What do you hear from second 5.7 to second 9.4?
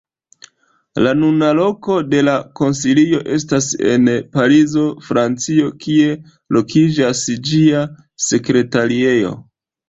kie lokiĝas ĝia Sekretariejo.